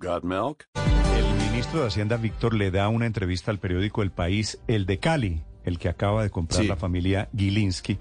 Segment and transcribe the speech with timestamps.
[0.00, 0.66] Got milk?
[1.16, 4.98] El ministro de Hacienda, Víctor, le da una entrevista al periódico El País, el de
[4.98, 6.68] Cali, el que acaba de comprar Sí.
[6.68, 7.98] la familia Gilinski.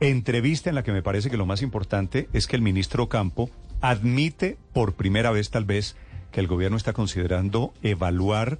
[0.00, 3.50] Entrevista en la que me parece que lo más importante es que el ministro Campo
[3.80, 5.96] admite por primera vez tal vez
[6.32, 8.58] que el gobierno está considerando evaluar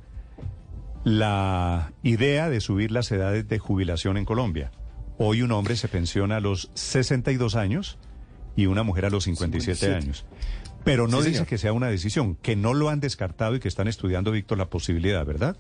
[1.02, 4.71] la idea de subir las edades de jubilación en Colombia.
[5.19, 7.99] Hoy un hombre se pensiona a los 62 años
[8.57, 10.05] y una mujer a los 57, 57.
[10.05, 10.27] años.
[10.84, 11.47] Pero no Sí, dice señor.
[11.48, 14.71] que sea una decisión, que no lo han descartado y que están estudiando, Víctor, la
[14.71, 15.57] posibilidad, ¿verdad?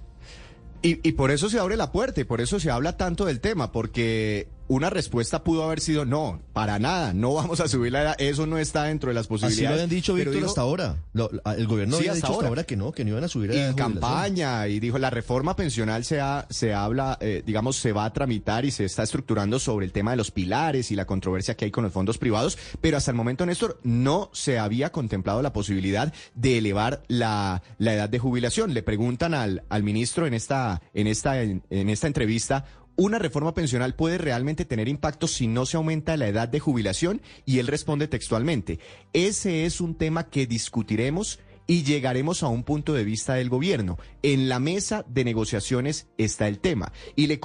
[0.82, 3.40] Y, y por eso se abre la puerta y por eso se habla tanto del
[3.40, 8.02] tema, porque una respuesta pudo haber sido no, para nada, no vamos a subir la
[8.02, 9.68] edad, eso no está dentro de las Así posibilidades.
[9.68, 10.96] lo habían dicho, Víctor, dijo- hasta ahora.
[11.12, 12.48] Lo- el gobierno Sí, había hasta dicho hasta ahora.
[12.48, 15.10] ahora que no, que no iban a subir y a en campaña y dijo la
[15.10, 19.02] reforma pensional se ha, se habla eh, digamos se va a tramitar y se está
[19.02, 22.18] estructurando sobre el tema de los pilares y la controversia que hay con los fondos
[22.18, 27.62] privados pero hasta el momento Néstor no se había contemplado la posibilidad de elevar la,
[27.78, 31.88] la edad de jubilación le preguntan al, al ministro en esta en esta en, en
[31.90, 32.64] esta entrevista
[33.00, 37.22] ¿Una reforma pensional puede realmente tener impacto si no se aumenta la edad de jubilación?
[37.46, 38.78] Y él responde textualmente,
[39.14, 43.96] ese es un tema que discutiremos y llegaremos a un punto de vista del gobierno.
[44.22, 46.92] En la mesa de negociaciones está el tema.
[47.16, 47.40] Y le,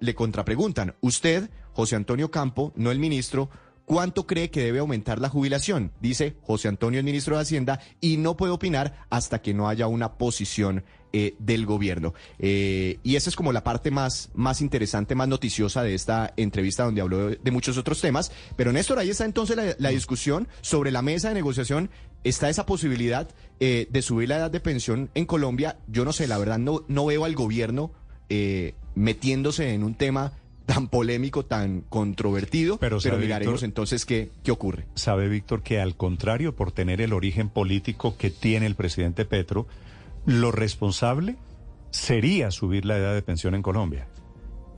[0.00, 3.50] le contrapreguntan, usted, José Antonio Campo, no el ministro,
[3.88, 5.90] ¿cuánto cree que debe aumentar la jubilación?
[6.00, 9.88] Dice José Antonio, el ministro de Hacienda, y no puede opinar hasta que no haya
[9.88, 12.12] una posición eh, del gobierno.
[12.38, 16.84] Eh, y esa es como la parte más, más interesante, más noticiosa de esta entrevista
[16.84, 18.30] donde habló de, muchos otros temas.
[18.56, 21.88] Pero Néstor, ahí está entonces la, discusión sobre la mesa de negociación.
[22.24, 23.26] Está esa posibilidad
[23.58, 25.78] eh, de subir la edad de pensión en Colombia.
[25.86, 27.90] Yo no sé, la verdad no, no veo al gobierno
[28.94, 30.34] metiéndose en un tema
[30.68, 33.64] tan polémico, tan controvertido, Pero, pero, ¿sabe, miraremos Víctor?
[33.68, 34.84] entonces qué, qué ocurre.
[34.94, 39.66] Sabe, Víctor, que al contrario, por tener el origen político que tiene el presidente Petro,
[40.26, 41.36] lo responsable
[41.90, 44.08] sería subir la edad de pensión en Colombia.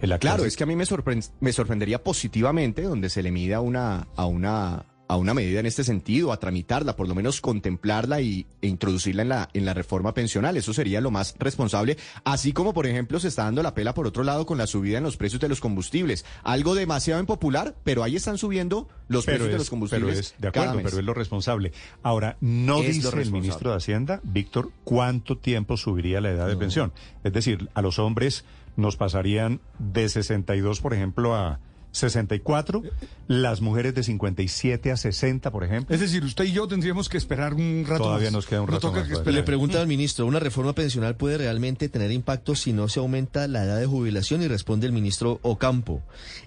[0.00, 3.22] En la Claro, clase- es que a mí me, sorpren- me sorprendería positivamente donde se
[3.24, 7.16] le mida una, a una, a una medida en este sentido, a tramitarla, por lo
[7.16, 10.56] menos contemplarla y, e introducirla en la, en la reforma pensional.
[10.56, 11.96] Eso sería lo más responsable.
[12.22, 14.98] Así como, por ejemplo, se está dando la pela por otro lado con la subida
[14.98, 16.24] en los precios de los combustibles.
[16.44, 20.06] Algo demasiado impopular, pero ahí están subiendo los pero precios de los combustibles.
[20.06, 20.84] pero es de cada acuerdo, mes.
[20.84, 21.72] pero es lo responsable.
[22.04, 26.56] Ahora, no Es dice el ministro de Hacienda, Víctor, cuánto tiempo subiría la edad de
[26.56, 26.92] pensión.
[27.24, 28.44] Es decir, a los hombres
[28.76, 31.58] nos pasarían de 62, por ejemplo, a
[31.92, 32.82] 64,
[33.28, 35.94] las mujeres de 57 a 60, por ejemplo.
[35.94, 38.32] Es decir, usted y yo tendríamos que esperar un rato Todavía más.
[38.32, 39.20] nos queda un No rato toca más, que todavía.
[39.30, 39.40] esperar.
[39.40, 43.46] Le pregunta al ministro, ¿una reforma pensional puede realmente tener impacto si no se aumenta
[43.48, 44.42] la edad de jubilación?
[44.42, 46.02] Y responde el ministro Ocampo.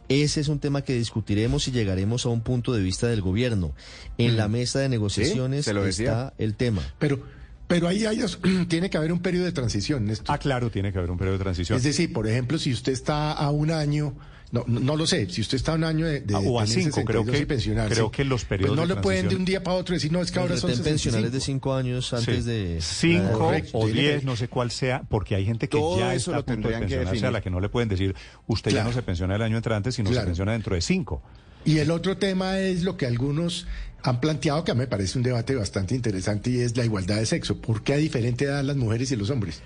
[0.09, 3.73] Ese es un tema que discutiremos y llegaremos a un punto de vista del gobierno.
[4.17, 6.09] En la mesa de negociaciones se lo decía.
[6.11, 6.81] está el tema.
[6.99, 7.19] Pero,
[7.67, 8.19] pero ahí hay,
[8.67, 10.33] tiene que haber un periodo de transición, Néstor.
[10.35, 11.77] Ah, claro, tiene que haber un periodo de transición.
[11.77, 14.13] Es decir, por ejemplo, si usted está a un año,
[14.53, 16.59] no, no, no lo sé, si usted está a un año de, de Ah, o
[16.61, 19.35] a cinco, creo 62 que- pensionarse, creo que los periodos pues no le pueden de
[19.35, 21.41] un día para otro decir, no, es que ahora son pensionales de 65.
[21.41, 22.49] cinco años antes Sí.
[22.49, 22.77] de...
[22.79, 26.39] Cinco o diez, no sé cuál sea, porque hay gente que Todo ya eso está
[26.41, 28.15] a punto de que pensionarse, a la que no le pueden decir,
[28.47, 31.21] usted ya no se pensiona el año entrante, sino se pensiona dentro de cinco.
[31.65, 33.67] Y el otro tema es lo que algunos
[34.03, 37.15] han planteado, que a mí me parece un debate bastante interesante, y es la igualdad
[37.17, 37.59] de sexo.
[37.61, 39.61] ¿Por qué a diferente edad las mujeres y los hombres?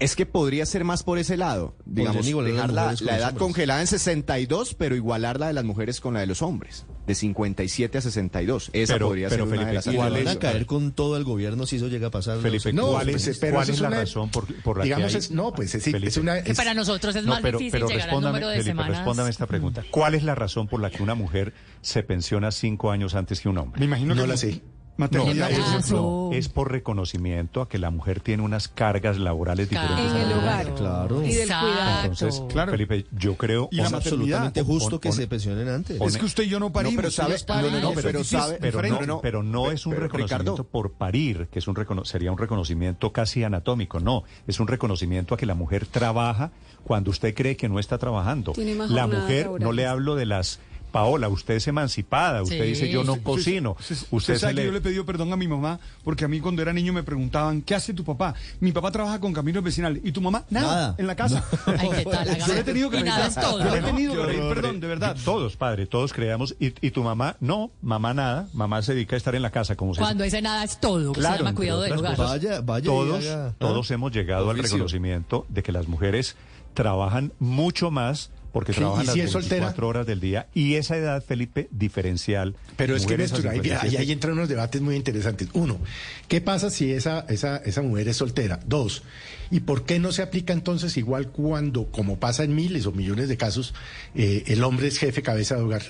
[0.00, 3.88] Es que podría ser más por ese lado, digamos, dejar la, la edad congelada en
[3.88, 8.00] 62, pero igualar la de las mujeres con la de los hombres, de 57 a
[8.00, 8.70] 62.
[8.74, 10.92] Esa Pero- podría pero, ser una Felipe, de las ¿cuál van es- a caer con
[10.92, 12.38] todo el gobierno si eso llega a pasar.
[12.38, 14.84] Felipe, No, ¿cuál pues, es, pero cuál es es la una- razón por, por la
[14.84, 15.18] Digamos, que hay...
[15.18, 16.06] es, no, pues es, Felipe.
[16.08, 16.42] es una...
[16.44, 18.54] Que es- para nosotros es No, más pero, difícil pero llegar al respóndame, número de
[18.58, 18.96] Felipe, semanas.
[18.98, 19.84] respóndame esta pregunta.
[19.90, 23.48] ¿Cuál es la razón por la que una mujer se pensiona cinco años antes que
[23.48, 23.80] un hombre?
[23.80, 24.62] Me imagino no que la sé.
[24.98, 26.00] No, Maternidad, es, por ejemplo.
[26.00, 29.94] no, es por reconocimiento a que la mujer tiene unas cargas laborales Claro.
[29.94, 30.20] diferentes.
[30.20, 30.66] En a el hogar.
[30.66, 30.74] hombre.
[30.82, 31.22] Claro.
[31.24, 32.02] Y del cuidado.
[32.02, 32.72] Entonces, Claro.
[32.72, 33.68] Felipe, yo creo...
[33.70, 36.00] Y Es absolutamente justo que se pensionen antes.
[36.00, 36.96] Es que usted y yo no parimos.
[36.96, 40.02] No, pero sabe- no, no, no, pero sabe- pero no, pero no es un Pero,
[40.06, 40.64] reconocimiento Ricardo.
[40.64, 45.34] por parir, que es un recono- sería un reconocimiento casi anatómico, no, es un reconocimiento
[45.34, 46.50] a que la mujer trabaja
[46.82, 48.52] cuando usted cree que no está trabajando.
[48.52, 49.76] Tiene más La mujer, no laborales.
[49.76, 50.58] le hablo de las
[50.90, 52.68] Paola, usted es emancipada, usted Sí.
[52.70, 53.76] dice yo no cocino.
[54.10, 56.62] Usted sabe que yo le he pedido perdón a mi mamá porque a mí cuando
[56.62, 58.34] era niño me preguntaban, ¿qué hace tu papá?
[58.60, 60.00] Mi papá trabaja con caminos vecinales.
[60.04, 60.44] ¿Y tu mamá?
[60.50, 60.94] Nada, Nada.
[60.98, 61.44] en la casa.
[61.66, 62.38] Ay, ¿qué tal?
[62.38, 63.86] yo le he tenido que pedir es todo, Yo le he ¿no?
[63.88, 65.16] tenido que pedir perdón, de verdad.
[65.24, 66.54] Todos, padre, todos creamos.
[66.58, 67.36] ¿Y, y tu mamá?
[67.40, 68.48] No, mamá nada.
[68.52, 71.12] Mamá se dedica a estar en la casa como se Cuando ese nada es todo,
[71.12, 72.16] que se llama cuidado del hogar.
[72.16, 72.40] cosas,
[72.84, 76.36] todos, haga, todos hemos llegado al reconocimiento de que las mujeres
[76.74, 79.66] trabajan mucho más porque Sí, trabajan ¿y las si soltera?
[79.66, 82.56] 24 horas del día y esa edad, Felipe, diferencial.
[82.76, 85.46] Pero es que mujeres a Néstor, ahí, 57, ahí- ahí entran unos debates muy interesantes.
[85.52, 85.78] Uno,
[86.26, 88.58] ¿qué pasa si esa, esa, esa mujer es soltera?
[88.66, 89.04] Dos,
[89.52, 93.28] ¿y por qué no se aplica entonces igual cuando, como pasa en miles o millones
[93.28, 93.74] de casos,
[94.16, 95.82] eh, el hombre es jefe cabeza de hogar?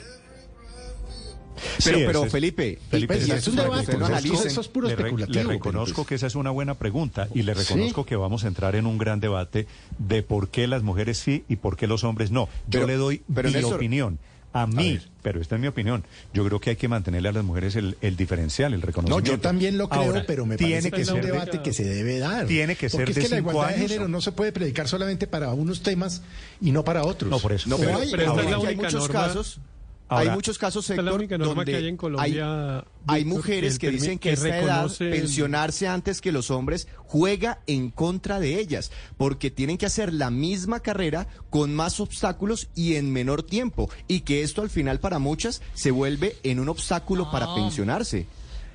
[1.85, 4.53] Pero, Sí, pero es- Felipe, Felipe, Pues, ese es un le debate, reconozco- eso es-
[4.53, 6.75] eso es puro le re- especulativo, Le pero reconozco pues- que esa es una buena
[6.75, 9.67] pregunta y le reconozco que vamos a entrar en un gran debate
[9.99, 12.47] de por qué las mujeres sí y por qué los hombres no.
[12.69, 14.19] Yo Pero- le doy pero, mi Néstor, opinión.
[14.55, 16.05] A mí, pero esta es mi opinión.
[16.33, 19.31] Yo creo que hay que mantenerle a las mujeres el, el diferencial, el No, reconocimiento.
[19.31, 21.75] yo también lo creo, Ahora, pero me tiene parece que es un de- debate que
[21.75, 22.47] se debe dar.
[22.47, 24.89] Tiene que ser Porque de es que la igualdad de género no se puede predicar
[24.89, 26.23] solamente para unos temas
[26.63, 27.31] y no para otros.
[27.31, 27.69] No, por eso.
[27.69, 29.61] No, pero, hay- pero hay única muchos norma- casos.
[30.09, 33.91] Hay muchos casos, es la única norma donde que hay en Colombia, hay mujeres que
[33.91, 38.91] dicen que, que esta edad, pensionarse antes que los hombres, juega en contra de ellas,
[39.17, 44.21] porque tienen que hacer la misma carrera con más obstáculos y en menor tiempo, y
[44.21, 48.27] que esto al final para muchas se vuelve en un obstáculo para pensionarse.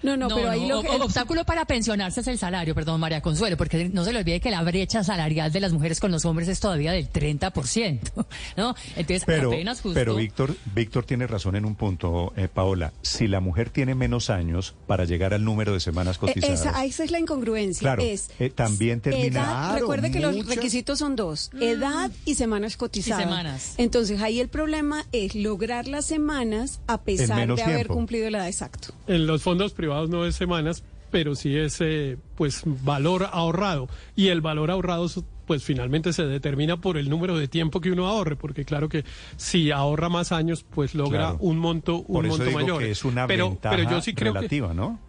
[0.03, 0.95] No, no, pero ahí lo que...
[0.95, 4.39] El obstáculo para pensionarse es el salario, perdón, María Consuelo, porque no se le olvide
[4.39, 7.99] que la brecha salarial de las mujeres con los hombres es todavía del 30%,
[8.57, 8.75] ¿no?
[8.95, 9.93] Entonces, Pero, apenas justo...
[9.95, 12.93] pero Víctor, Víctor tiene razón en un punto, eh, Paola.
[13.01, 16.83] Si la mujer tiene menos años para llegar al número de semanas Eh, cotizadas, Esa,
[16.85, 17.79] esa es la incongruencia.
[17.81, 22.35] Claro, es eh, también termina- edad- Claro, recuerde que los requisitos son dos: edad y
[22.35, 23.23] semanas cotizadas.
[23.23, 23.73] semanas.
[23.77, 27.93] Entonces ahí el problema es lograr las semanas a pesar de haber tiempo.
[27.93, 28.89] cumplido la edad exacto.
[29.07, 33.87] En los fondos privados no es semanas, pero sí es eh, pues valor ahorrado.
[34.15, 35.07] Y el valor ahorrado
[35.45, 39.03] pues finalmente se determina por el número de tiempo que uno ahorre, porque claro que
[39.35, 41.37] si ahorra más años, pues logra Claro.
[41.41, 42.79] un monto, un por eso monto digo mayor.
[42.79, 44.99] que es una pero, ventaja pero yo sí creo que ¿no?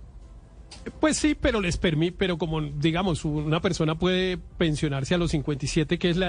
[1.00, 5.98] Pues sí, pero les permite, pero como digamos, una persona puede pensionarse a los 57,
[5.98, 6.28] que es la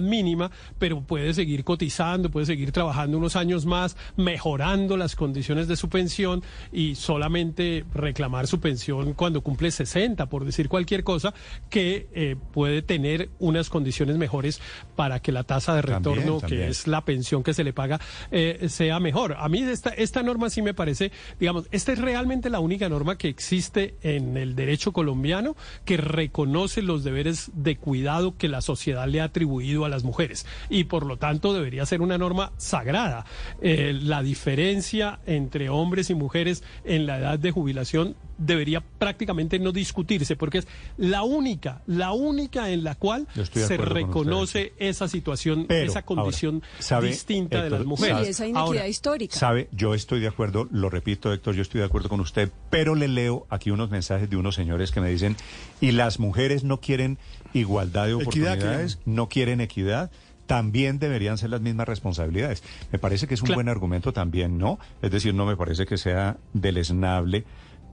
[0.00, 5.76] mínima, pero puede seguir cotizando, puede seguir trabajando unos años más, mejorando las condiciones de
[5.76, 6.42] su pensión
[6.72, 11.34] y solamente reclamar su pensión cuando cumple 60, por decir cualquier cosa,
[11.70, 14.60] que eh, puede tener unas condiciones mejores
[14.96, 16.62] para que la tasa de También, retorno, también.
[16.62, 18.00] que es la pensión que se le paga,
[18.30, 19.36] eh, sea mejor.
[19.38, 23.16] A mí esta, esta norma sí me parece, digamos, esta es realmente la única norma
[23.16, 29.06] que existe en el derecho colombiano que reconoce los deberes de cuidado que la sociedad
[29.08, 33.24] le ha atribuido a las mujeres y por lo tanto debería ser una norma sagrada.
[33.62, 39.72] Eh, la diferencia entre hombres y mujeres en la edad de jubilación debería prácticamente no
[39.72, 45.66] discutirse porque es la única, la única en la cual de se reconoce esa situación,
[45.68, 48.26] Pero, esa condición ahora, ¿sabe, distinta de Héctor, las mujeres.
[48.26, 49.36] Y esa inequidad Ahora, histórica.
[49.36, 52.94] Sabe, yo estoy de acuerdo, lo repito, Héctor, yo estoy de acuerdo con usted, pero
[52.94, 55.36] le leo aquí unos mensajes de unos señores que me dicen,
[55.80, 57.18] y las mujeres no quieren
[57.54, 60.10] igualdad de Equidad, oportunidades, no quieren equidad.
[60.46, 62.62] También deberían ser las mismas responsabilidades.
[62.90, 64.78] Me parece que es un buen argumento también, ¿no?
[65.02, 67.44] Es decir, no me parece que sea deleznable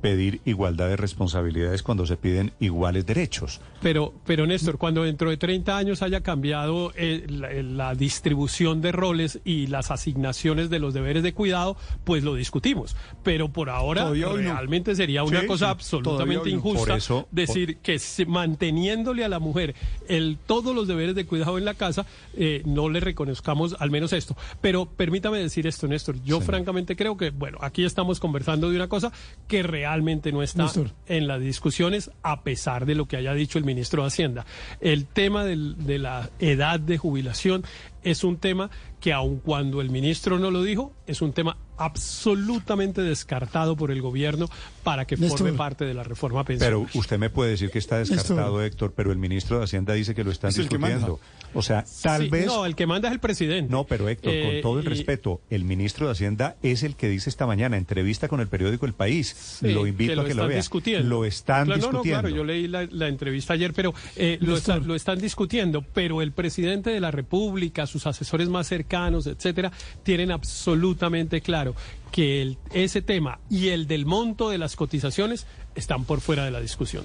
[0.01, 3.59] pedir igualdad de responsabilidades cuando se piden iguales derechos.
[3.81, 8.91] Pero, pero Néstor, cuando dentro de 30 años haya cambiado eh, la, la distribución de
[8.91, 12.95] roles y las asignaciones de los deberes de cuidado, pues lo discutimos.
[13.23, 14.51] Pero por ahora Todavía hoy no.
[14.53, 16.55] realmente sería una Sí, cosa absolutamente no.
[16.57, 19.75] injusta Por eso- decir que se- manteniéndole a la mujer
[20.07, 24.13] el, todos los deberes de cuidado en la casa, eh, no le reconozcamos al menos
[24.13, 24.35] esto.
[24.61, 26.21] Pero permítame decir esto, Néstor.
[26.23, 29.11] Yo francamente creo que, bueno, aquí estamos conversando de una cosa
[29.47, 30.91] que realmente no está Néstor.
[31.07, 34.45] en las discusiones, a pesar de lo que haya dicho el ministro de Hacienda.
[34.81, 37.63] El tema del- de la edad de jubilación
[38.03, 43.01] es un tema que aun cuando el ministro no lo dijo, es un tema absolutamente
[43.01, 44.49] descartado por el gobierno
[44.83, 45.39] para que Néstor.
[45.39, 46.85] forme parte de la reforma pensional.
[46.87, 50.13] Pero usted me puede decir que está descartado, Héctor, pero el ministro de Hacienda dice
[50.15, 51.19] que lo están Es discutiendo.
[51.53, 52.45] O sea, tal Sí, vez...
[52.47, 53.71] No, el que manda es el presidente.
[53.71, 56.95] No, pero Héctor, Eh, con todo el y- respeto, el ministro de Hacienda es el
[56.95, 59.35] que dice esta mañana, entrevista con el periódico El País.
[59.61, 60.57] Sí, lo invito que lo a que lo están vea.
[60.57, 61.09] discutiendo.
[61.09, 62.21] Lo están Claro, no, no, discutiendo.
[62.21, 65.81] claro, yo leí la, la entrevista ayer, pero eh, lo, está- lo están discutiendo.
[65.93, 69.71] Pero el presidente de la República, sus asesores más cercanos, etcétera,
[70.03, 71.64] tienen absolutamente claro
[72.11, 75.45] que el- ese tema y el del monto de las cotizaciones
[75.75, 77.03] están por fuera de la discusión.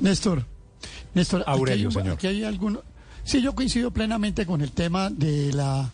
[0.00, 0.44] Néstor,
[1.14, 2.14] Néstor, aquí Aurelio, hay señor.
[2.14, 2.82] aquí hay alguno-
[3.24, 5.90] Sí, yo coincido plenamente con el tema de la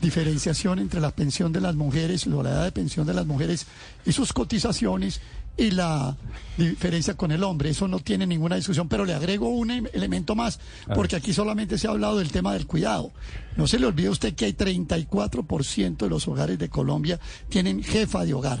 [0.00, 3.66] diferenciación entre la pensión de las mujeres, la edad de pensión de las mujeres
[4.06, 5.20] y sus cotizaciones
[5.56, 6.16] y la
[6.56, 7.70] diferencia con el hombre.
[7.70, 10.58] Eso no tiene ninguna discusión, pero le agrego un em- elemento más,
[10.94, 13.12] porque aquí solamente se ha hablado del tema del cuidado.
[13.56, 17.82] No se le olvide a usted que hay 34% de los hogares de Colombia tienen
[17.82, 18.60] jefa de hogar.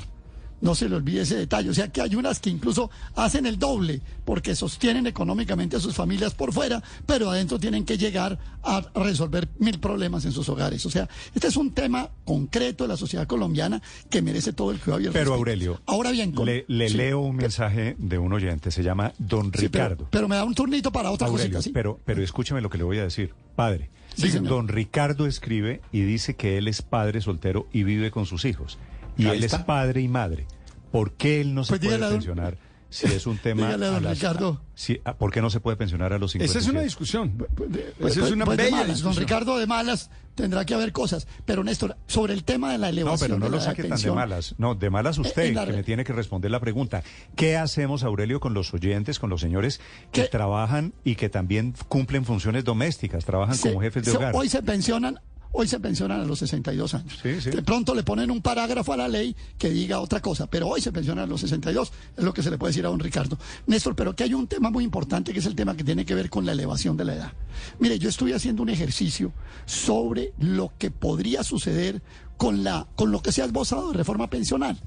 [0.60, 1.70] No se le olvide ese detalle.
[1.70, 5.94] O sea que hay unas que incluso hacen el doble porque sostienen económicamente a sus
[5.94, 10.84] familias por fuera, pero adentro tienen que llegar a resolver mil problemas en sus hogares.
[10.86, 14.78] O sea, este es un tema concreto de la sociedad colombiana que merece todo el
[14.78, 15.38] cuidado y el Pero respeto.
[15.38, 19.12] Aurelio, Ahora bien, con- le, le sí, leo un mensaje de un oyente, se llama
[19.18, 20.06] Don sí, Ricardo.
[20.10, 21.70] pero, me da un turnito para otra Aurelio, cosita, ¿sí?
[21.72, 23.32] pero, pero escúcheme lo que le voy a decir.
[23.56, 28.26] Padre, Sí, don Ricardo escribe y dice que él es padre soltero y vive con
[28.26, 28.76] sus hijos.
[29.20, 30.46] Y Ahí él es padre y madre.
[30.92, 32.56] ¿Por qué él no se Pues puede dígale a don- pensionar
[32.88, 33.66] si es un tema...
[33.66, 34.60] Dígale a don las- Ricardo.
[34.74, 36.50] si- ah, ¿Por qué no se puede pensionar a los 50?
[36.50, 37.36] Esa es una discusión.
[37.38, 39.14] Pues es Pues- una pues de bella malas, discusión.
[39.14, 41.28] Don Ricardo de malas tendrá que haber cosas.
[41.44, 43.88] Pero Néstor, sobre el tema de la No, elevación pero no de lo saque de
[43.90, 44.56] tan de malas.
[44.58, 47.04] No, de malas usted, en la que me tiene que responder la pregunta.
[47.36, 52.24] ¿Qué hacemos, Aurelio, con los oyentes, con los señores que trabajan y que también cumplen
[52.24, 54.32] funciones domésticas, trabajan Se- como jefes de se- hogar?
[54.34, 55.20] Hoy se pensionan,
[55.52, 57.22] hoy se pensionan a los 62 años.
[57.22, 60.80] De pronto le ponen un parágrafo a la ley que diga otra cosa, pero hoy
[60.80, 63.38] se pensionan a los 62, es lo que se le puede decir a don Ricardo.
[63.66, 66.14] Néstor, pero que hay un tema muy importante que es el tema que tiene que
[66.14, 67.32] ver con la elevación de la edad.
[67.78, 69.32] Mire, yo estoy haciendo un ejercicio
[69.66, 72.02] sobre lo que podría suceder
[72.36, 74.78] con la con lo que se ha esbozado de reforma pensional.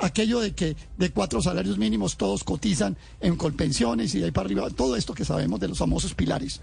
[0.00, 4.46] Aquello de que de cuatro salarios mínimos todos cotizan en colpensiones y de ahí para
[4.46, 6.62] arriba, todo esto que sabemos de los famosos pilares.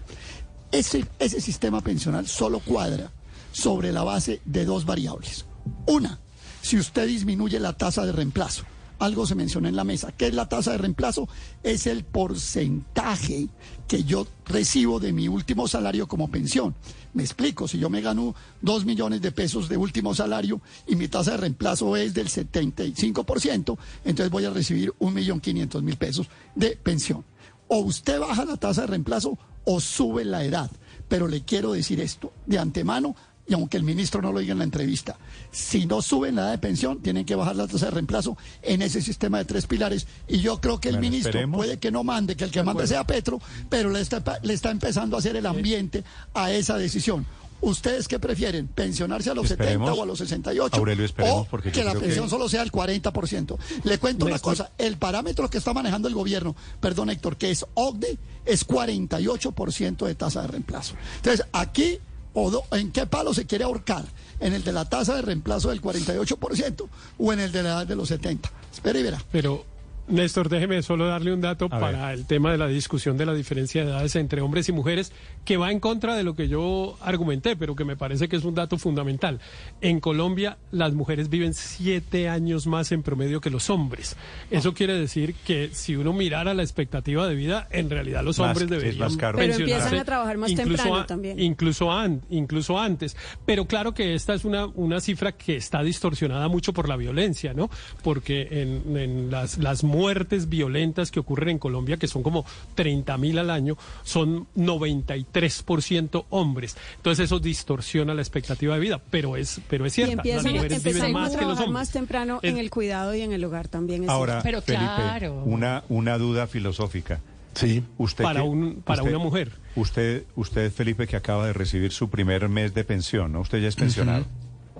[0.72, 3.12] Ese, ese sistema pensional solo cuadra
[3.54, 5.46] sobre la base de dos variables.
[5.86, 6.18] Una,
[6.60, 8.64] si usted disminuye la tasa de reemplazo.
[8.98, 10.12] Algo se mencionó en la mesa.
[10.12, 11.28] ¿Qué es la tasa de reemplazo?
[11.62, 13.48] Es el porcentaje
[13.88, 16.74] que yo recibo de mi último salario como pensión.
[17.12, 21.08] Me explico, si yo me gano dos millones de pesos de último salario y mi
[21.08, 26.28] tasa de reemplazo es del 75%, entonces voy a recibir un millón quinientos mil pesos
[26.54, 27.24] de pensión.
[27.68, 30.70] O usted baja la tasa de reemplazo o sube la edad.
[31.08, 33.14] Pero le quiero decir esto de antemano,
[33.46, 35.16] y aunque el ministro no lo diga en la entrevista,
[35.50, 38.80] si no suben la edad de pensión, tienen que bajar la tasa de reemplazo en
[38.82, 40.06] ese sistema de tres pilares.
[40.28, 41.58] Y yo creo que el Bueno, ministro esperemos.
[41.58, 44.70] puede que no mande, que el que mande sea Petro, pero le está, le está
[44.70, 47.26] empezando a hacer el ambiente a esa decisión.
[47.60, 48.66] ¿Ustedes qué prefieren?
[48.66, 49.86] ¿Pensionarse a los Esperemos.
[49.88, 50.76] 70 o a los 68?
[50.76, 53.56] Aurelio, esperemos, o porque que la que- pensión solo sea el 40%.
[53.84, 57.64] Le cuento una cosa, el parámetro que está manejando el gobierno, perdón Héctor, que es
[57.72, 60.94] OCDE, es 48% de tasa de reemplazo.
[61.16, 61.98] Entonces, aquí,
[62.34, 64.04] o do- ¿en qué palo se quiere ahorcar?
[64.40, 66.88] ¿En el de la tasa de reemplazo del 48%
[67.18, 68.50] o en el de la edad de los 70?
[68.72, 69.24] Espera y verá.
[69.32, 69.64] Pero,
[70.06, 73.32] Néstor, déjeme solo darle un dato A para el tema de la discusión de la
[73.32, 75.12] diferencia de edades entre hombres y mujeres,
[75.46, 78.44] que va en contra de lo que yo argumenté, pero que me parece que es
[78.44, 79.40] un dato fundamental.
[79.80, 84.16] En Colombia, las mujeres viven siete años más en promedio que los hombres.
[84.50, 88.48] Eso quiere decir que si uno mirara la expectativa de vida, en realidad los Más-
[88.48, 89.38] hombres es más deberían caro.
[89.38, 91.40] Pero empiezan a trabajar más incluso temprano a- también.
[91.40, 93.16] Incluso, an- incluso antes.
[93.46, 97.54] Pero claro que esta es una, una cifra que está distorsionada mucho por la violencia,
[97.54, 97.70] ¿no?
[98.02, 103.16] Porque en, en las, las muertes violentas que ocurren en Colombia, que son como 30
[103.18, 106.76] mil al año, son 93% hombres.
[106.96, 110.16] Entonces eso distorsiona la expectativa de vida, pero es, pero es Y cierta.
[110.16, 111.80] Las empiezan, mujeres empiezan viven a más que los trabajar hombres.
[111.80, 114.04] más temprano en el cuidado y en el hogar también.
[114.04, 114.62] es Ahora, cierto.
[114.62, 117.20] Felipe, una, una duda filosófica.
[117.54, 117.84] Sí.
[117.98, 119.52] Usted Para que- un- para usted- una mujer.
[119.76, 123.40] Usted, usted, Felipe, que acaba de recibir su primer mes de pensión, ¿no?
[123.40, 124.24] Usted ya es pensionado.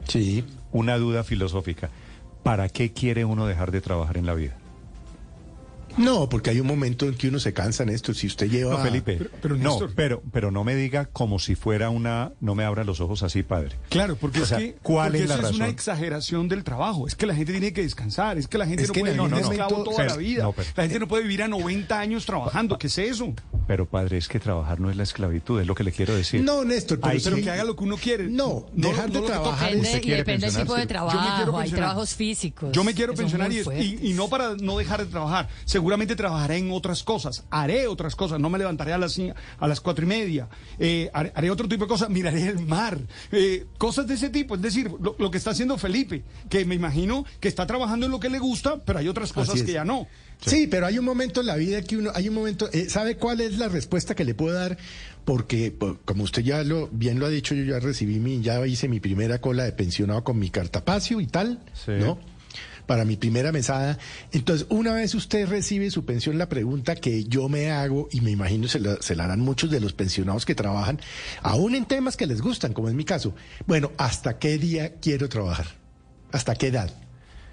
[0.09, 0.45] Sí.
[0.73, 1.91] Una duda filosófica.
[2.43, 4.57] ¿Para qué quiere uno dejar de trabajar en la vida?
[5.97, 8.13] No, porque hay un momento en que uno se cansa en esto.
[8.15, 8.73] Si usted lleva.
[8.73, 9.17] No, Felipe.
[9.17, 9.93] Pero- pero, no, Néstor.
[9.95, 12.33] pero, pero no me diga como si fuera una.
[12.41, 13.77] No me abra los ojos así, padre.
[13.91, 15.75] Claro, porque O es sea, que ¿cuál porque es la eso es una razón?
[15.75, 17.07] exageración del trabajo.
[17.07, 19.13] Es que la gente tiene que descansar, es que la gente Es no que puede
[19.19, 20.43] vivir esclavo toda pero- la vida.
[20.45, 22.79] no, pero- la gente no puede vivir a 90 años trabajando.
[22.79, 23.33] ¿Qué es eso?
[23.67, 26.43] Pero padre, es que trabajar no es la esclavitud, es lo que le quiero decir.
[26.43, 28.29] No, Néstor, pero, que- que haga lo que uno quiere.
[28.29, 29.69] No, dejar no de trabajar.
[29.71, 31.15] Depende, ¿Usted y quiere depende del tipo de pensionarse?
[31.17, 32.73] Yo me quiero trabajo, hay trabajos físicos.
[32.73, 35.49] Yo me quiero pensionar y, no para no dejar de trabajar.
[35.85, 37.45] Seguramente trabajaré en otras cosas.
[37.51, 38.41] Haré otras cosas.
[38.41, 39.21] No me levantaré a las,
[39.59, 40.49] a las cuatro y media.
[40.79, 42.09] Eh, haré, haré otro tipo de cosas.
[42.09, 42.99] Miraré el mar.
[43.31, 44.55] Eh, cosas de ese tipo.
[44.55, 48.13] Es decir, lo, lo que está haciendo Felipe, que me imagino que está trabajando en
[48.13, 50.07] lo que le gusta, pero hay otras cosas que ya no.
[50.41, 50.67] Sí.
[50.67, 53.41] pero hay un momento en la vida que uno, hay un momento, eh, ¿sabe cuál
[53.43, 54.77] es la respuesta que le puedo dar?
[55.25, 58.67] Porque, po- como usted ya lo, bien lo ha dicho, yo ya recibí mi, ya
[58.67, 61.93] hice mi primera cola de pensionado con mi cartapacio y tal, Sí.
[61.99, 62.19] ¿no?
[62.87, 63.99] Para mi primera mesada.
[64.33, 68.31] Entonces, una vez usted recibe su pensión, la pregunta que yo me hago, y me
[68.31, 71.01] imagino se la, se la harán muchos de los pensionados que trabajan,
[71.43, 73.35] aún en temas que les gustan, como es mi caso.
[73.67, 75.67] Bueno, ¿hasta qué día quiero trabajar?
[76.33, 76.93] ¿Hasta qué edad?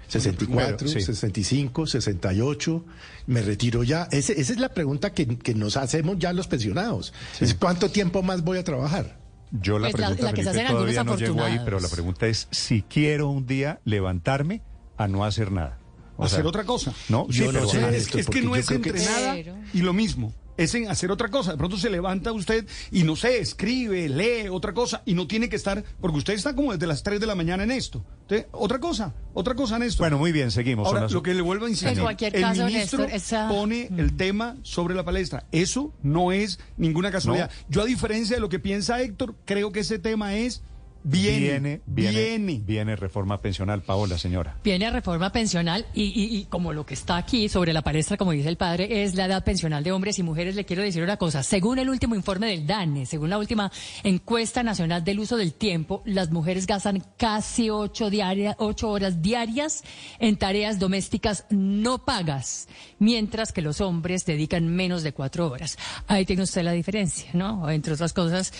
[0.08, 1.00] 64, Bueno, sí.
[1.00, 2.84] 65, 68,
[3.26, 4.08] me retiro ya.
[4.10, 7.14] Ese- esa es la pregunta que, que nos hacemos ya los pensionados.
[7.40, 9.18] Es ¿Cuánto tiempo más voy a trabajar?
[9.50, 11.80] Yo la Pues la- pregunta la que se Felipe, algunos todavía no llego ahí, pero
[11.80, 14.60] la pregunta es si quiero un día levantarme
[15.04, 15.78] a no hacer nada.
[16.16, 16.92] O hacer sea, otra cosa.
[17.08, 19.36] No, Yo sí, no sé, es, Néstor, es que no es creo que- entre nada
[19.72, 20.32] y lo mismo.
[20.58, 21.52] Es en hacer otra cosa.
[21.52, 25.48] De pronto se levanta usted y no sé, escribe, lee otra cosa y no tiene
[25.48, 28.04] que estar, porque usted está como desde las 3 de la mañana en esto.
[28.20, 30.02] Usted- otra cosa, otra cosa en esto.
[30.02, 30.86] Bueno, muy bien, seguimos.
[30.86, 33.16] Son Ahora, las- lo que le vuelvo a insistir, En cualquier el caso, ministro Néstor,
[33.16, 35.46] esa- pone el tema sobre la palestra.
[35.52, 37.50] Eso no es ninguna casualidad.
[37.70, 40.62] Yo, a diferencia de lo que piensa Héctor, creo que ese tema es
[41.04, 42.62] viene, viene, viene, viene.
[42.64, 44.56] viene reforma pensional, Paola, señora.
[44.62, 48.32] Viene reforma pensional y, y- y como lo que está aquí sobre la palestra, como
[48.32, 51.16] dice el padre, es la edad pensional de hombres y mujeres, le quiero decir una
[51.16, 51.42] cosa.
[51.42, 53.70] Según el último informe del DANE, según la última
[54.04, 59.84] encuesta nacional del uso del tiempo, las mujeres gastan casi ocho, diaria- ocho horas diarias
[60.18, 62.68] en tareas domésticas no pagas,
[62.98, 65.78] mientras que los hombres dedican menos de cuatro horas.
[66.06, 67.68] Ahí tiene usted la diferencia, ¿no?
[67.70, 68.52] Entre otras cosas.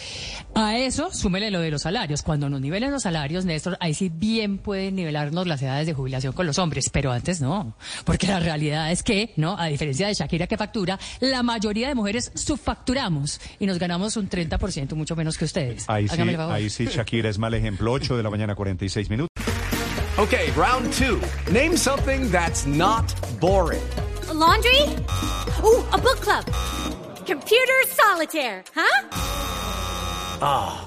[0.55, 2.23] A eso, súmele lo de los salarios.
[2.33, 6.33] Cuando nos nivelen los salarios, Néstor, ahí sí bien pueden nivelarnos las edades de jubilación
[6.33, 7.75] con los hombres, pero antes no.
[8.07, 9.55] Porque la realidad es que, ¿no?
[9.59, 14.31] A diferencia de Shakira que factura, la mayoría de mujeres subfacturamos y nos ganamos un
[14.31, 15.85] 30%, mucho menos que ustedes.
[15.91, 16.55] Ahí sí, Hágame el favor.
[16.55, 17.93] ahí sí, Shakira es mal ejemplo.
[17.93, 19.29] 8 de la mañana, 46 minutos.
[20.17, 21.21] Okay, round two.
[21.53, 23.83] Name something that's not boring.
[24.31, 24.81] A laundry?
[25.63, 26.47] Ooh, a book club.
[27.27, 29.09] Computer solitaire, huh?
[30.41, 30.87] Ah,